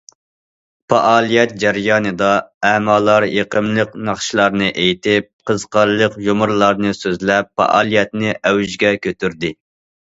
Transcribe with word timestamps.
پائالىيەت 0.93 1.51
جەريانىدا 1.63 2.29
ئەمالار 2.69 3.27
يېقىملىق 3.33 3.93
ناخشىلارنى 4.09 4.71
ئېيتىپ، 4.71 5.31
قىزىقارلىق 5.51 6.21
يۇمۇرلارنى 6.31 6.99
سۆزلەپ، 7.05 7.55
پائالىيەتنى 7.63 8.37
ئەۋجىگە 8.41 8.99
كۆتۈردى. 9.07 9.57